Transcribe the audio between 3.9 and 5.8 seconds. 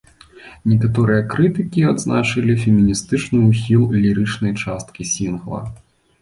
лірычнай часткі сінгла.